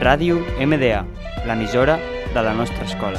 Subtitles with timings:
[0.00, 1.02] Ràdio MDA,
[1.44, 1.98] l'emissora
[2.32, 3.18] de la nostra escola.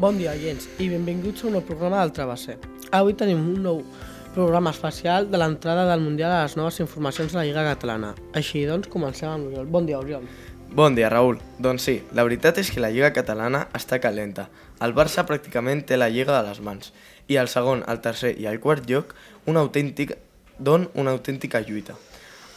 [0.00, 2.56] Bon dia, oients, i benvinguts a un nou programa del Travesser.
[2.96, 3.84] Avui tenim un nou
[4.32, 8.14] programa especial de l'entrada del Mundial a les noves informacions de la Lliga Catalana.
[8.34, 9.68] Així doncs, comencem amb l'Oriol.
[9.68, 10.24] Bon dia, Oriol.
[10.72, 11.38] Bon dia, Raül.
[11.60, 14.48] Doncs sí, la veritat és que la Lliga Catalana està calenta.
[14.80, 16.94] El Barça pràcticament té la Lliga de les mans
[17.28, 19.12] i el segon, el tercer i el quart lloc
[19.46, 20.16] un autèntic,
[20.58, 21.98] don una autèntica lluita.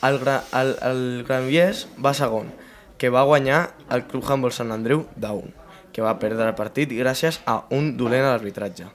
[0.01, 2.53] El, gra, el, el Granollers va segon,
[2.97, 5.51] que va guanyar el Club Handball Sant Andreu 1,
[5.91, 8.87] que va perdre el partit gràcies a un dolent arbitratge.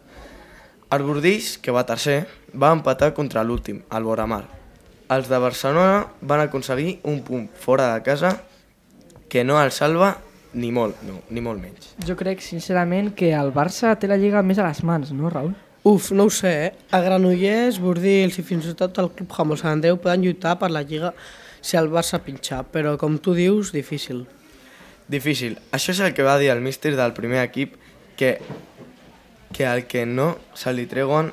[0.91, 4.45] El Bordills, que va tercer, va empatar contra l'últim, el Boramar.
[5.11, 8.37] Els de Barcelona van aconseguir un punt fora de casa
[9.29, 10.17] que no el salva
[10.53, 11.93] ni molt, no, ni molt menys.
[12.07, 15.53] Jo crec, sincerament, que el Barça té la Lliga més a les mans, no, Raül?
[15.87, 16.73] Uf, no ho sé, eh?
[16.93, 20.69] A Granollers, Bordils i fins i tot el Club Handball Sant Andreu poden lluitar per
[20.75, 21.15] la Lliga
[21.63, 24.27] si el Barça pinxa, però com tu dius, difícil.
[25.11, 25.57] Difícil.
[25.73, 27.79] Això és el que va dir el míster del primer equip,
[28.19, 28.37] que,
[29.57, 31.33] que al que no se li treuen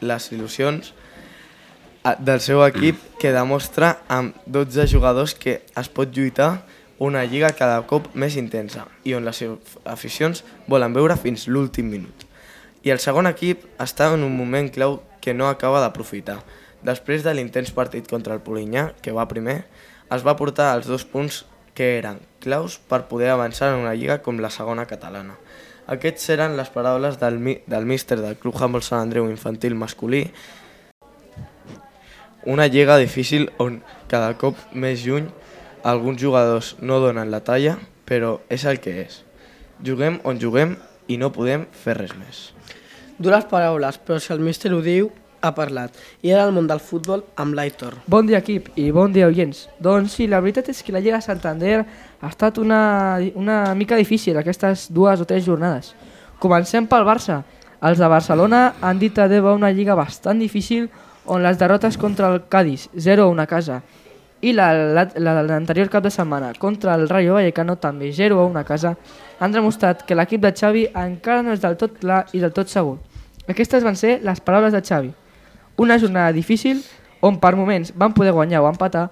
[0.00, 0.92] les il·lusions
[2.04, 6.62] a- del seu equip que demostra amb 12 jugadors que es pot lluitar
[6.98, 9.42] una lliga cada cop més intensa i on les
[9.84, 12.26] aficions volen veure fins l'últim minut.
[12.82, 16.38] I el segon equip està en un moment clau que no acaba d'aprofitar.
[16.82, 19.66] Després de l'intens partit contra el Polinyà, que va primer,
[20.10, 24.22] es va portar els dos punts que eren claus per poder avançar en una lliga
[24.24, 25.36] com la segona catalana.
[25.90, 30.28] Aquests eren les paraules del, del míster del Club Handball Sant Andreu infantil masculí.
[32.46, 35.26] Una lliga difícil on cada cop més lluny
[35.82, 37.74] alguns jugadors no donen la talla,
[38.06, 39.22] però és el que és.
[39.82, 40.76] Juguem on juguem
[41.10, 42.50] i no podem fer res més.
[43.18, 45.96] Dures paraules, però si el míster ho diu, ha parlat.
[46.22, 47.96] I era el món del futbol amb l'Aitor.
[48.06, 49.66] Bon dia, equip, i bon dia, oients.
[49.80, 54.36] Doncs sí, la veritat és que la Lliga Santander ha estat una, una mica difícil
[54.38, 55.94] aquestes dues o tres jornades.
[56.40, 57.42] Comencem pel Barça.
[57.80, 60.90] Els de Barcelona han dit adeu a una lliga bastant difícil
[61.24, 63.80] on les derrotes contra el Cádiz, 0-1 a casa,
[64.40, 68.64] i la, la, la l'anterior cap de setmana contra el Rayo Vallecano, també 0-1 a
[68.64, 68.94] casa,
[69.38, 72.72] han demostrat que l'equip de Xavi encara no és del tot clar i del tot
[72.72, 72.98] segur.
[73.48, 75.12] Aquestes van ser les paraules de Xavi.
[75.76, 76.82] Una jornada difícil
[77.20, 79.10] on per moments van poder guanyar o empatar,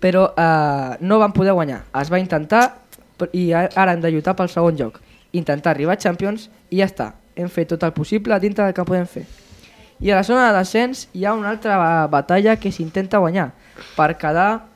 [0.00, 1.82] però eh, no van poder guanyar.
[2.00, 2.80] Es va intentar
[3.32, 5.00] i ara hem de lluitar pel segon lloc.
[5.32, 7.12] Intentar arribar a Champions i ja està.
[7.36, 9.24] Hem fet tot el possible dintre del que podem fer.
[10.00, 13.52] I a la zona de descens hi ha una altra ba- batalla que s'intenta guanyar
[13.96, 14.66] per quedar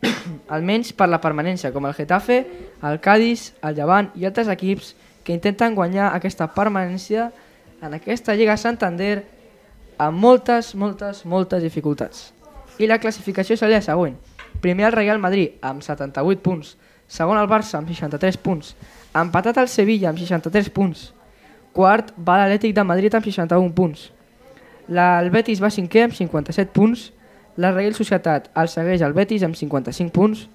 [0.48, 2.40] almenys per la permanència, com el Getafe,
[2.86, 7.30] el Cádiz, el Llevant i altres equips que intenten guanyar aquesta permanència
[7.80, 9.24] en aquesta Lliga Santander
[9.98, 12.30] amb moltes, moltes, moltes dificultats.
[12.80, 14.16] I la classificació seria la següent.
[14.60, 16.76] Primer el Real Madrid amb 78 punts,
[17.08, 18.74] segon el Barça amb 63 punts,
[19.16, 21.10] empatat el Sevilla amb 63 punts,
[21.76, 24.10] quart va l'Atlètic de Madrid amb 61 punts,
[24.90, 27.10] el Betis va cinquè amb 57 punts,
[27.56, 30.48] la Real Societat el segueix el Betis amb 55 punts,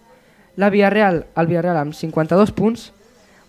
[0.56, 2.92] la Villarreal, el Villarreal amb 52 punts,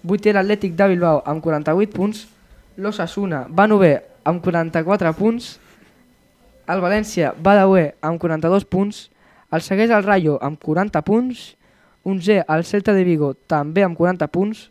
[0.06, 2.26] vuitè l'Atlètic de Bilbao amb 48 punts,
[2.76, 3.92] l'Osasuna va novè
[4.26, 5.56] amb 44 punts,
[6.66, 9.06] el València va deuè amb 42 punts,
[9.54, 11.52] el segueix el Rayo amb 40 punts,
[12.06, 14.66] 11è el Celta de Vigo també amb 40 punts,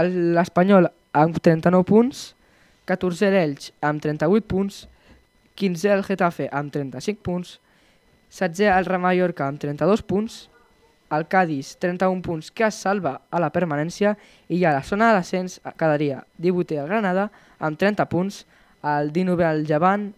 [0.00, 2.22] l'Espanyol amb 39 punts,
[2.88, 4.86] 14è l'Elx amb 38 punts,
[5.58, 7.58] 15è el Getafe amb 35 punts,
[8.30, 10.46] 16è el Real Mallorca amb 32 punts,
[11.10, 14.14] el Cádiz 31 punts que es salva a la permanència
[14.48, 17.28] i a la zona de descens quedaria 18è el Granada
[17.58, 18.44] amb 30 punts,
[18.82, 20.10] el 19è el Llevant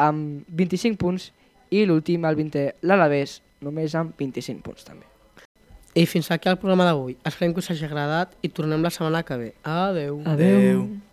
[0.00, 1.30] amb 25 punts
[1.70, 5.06] i l'últim, el 20è, l'Alavés, només amb 25 punts també.
[5.94, 7.16] I fins aquí el programa d'avui.
[7.26, 9.52] Esperem que us hagi agradat i tornem la setmana que ve.
[9.66, 10.22] Adeu.
[10.24, 10.58] Adeu.
[10.58, 11.09] Adeu.